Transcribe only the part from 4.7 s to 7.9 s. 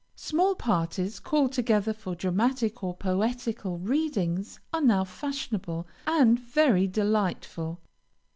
are now fashionable, and very delightful.